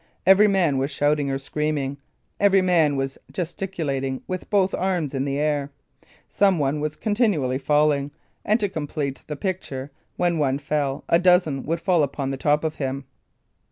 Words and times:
Every 0.25 0.47
man 0.47 0.79
was 0.79 0.89
shouting 0.89 1.29
or 1.29 1.37
screaming; 1.37 1.97
every 2.39 2.63
man 2.63 2.95
was 2.95 3.19
gesticulating 3.31 4.23
with 4.27 4.49
both 4.49 4.73
arms 4.73 5.13
in 5.13 5.27
air; 5.27 5.69
some 6.27 6.57
one 6.57 6.79
was 6.79 6.95
continually 6.95 7.59
falling; 7.59 8.09
and 8.43 8.59
to 8.61 8.67
complete 8.67 9.21
the 9.27 9.35
picture, 9.35 9.91
when 10.17 10.39
one 10.39 10.57
fell, 10.57 11.03
a 11.07 11.19
dozen 11.19 11.67
would 11.67 11.81
fall 11.81 12.01
upon 12.01 12.31
the 12.31 12.37
top 12.37 12.63
of 12.63 12.77
him. 12.77 13.05